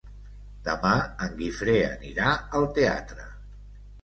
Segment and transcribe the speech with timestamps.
[0.67, 0.93] Demà
[1.25, 3.29] en Guifré anirà al teatre.